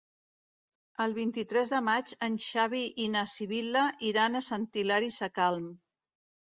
[1.05, 3.85] El vint-i-tres de maig en Xavi i na Sibil·la
[4.15, 5.75] iran a Sant Hilari Sacalm.